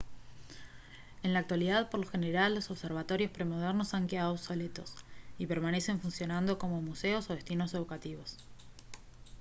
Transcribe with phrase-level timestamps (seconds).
[1.21, 4.91] en la actualidad por lo general los observatorios premodernos han quedado obsoletos
[5.37, 8.37] y permanecen funcionando como museos o destinos educativos